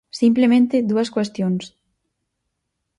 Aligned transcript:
Simplemente 0.21 0.75
dúas 0.89 1.09
cuestións. 1.15 1.63